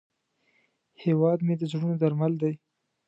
هیواد 1.03 1.39
مې 1.45 1.55
د 1.57 1.63
زړونو 1.71 1.95
درمل 2.01 2.33
دی 2.41 2.53